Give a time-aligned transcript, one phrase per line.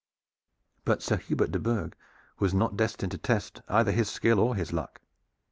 [0.83, 1.95] But Sir Hubert de Burgh
[2.39, 4.99] was not destined to test either his skill or his luck.